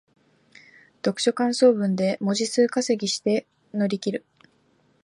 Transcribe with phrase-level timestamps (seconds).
[1.05, 4.25] 読書感想文で文字数稼ぎして乗り切る